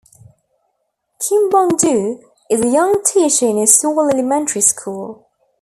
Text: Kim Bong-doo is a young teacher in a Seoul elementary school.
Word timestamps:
Kim 1.19 1.47
Bong-doo 1.51 2.23
is 2.49 2.59
a 2.61 2.67
young 2.67 3.03
teacher 3.05 3.45
in 3.47 3.59
a 3.59 3.67
Seoul 3.67 4.09
elementary 4.09 4.61
school. 4.61 5.29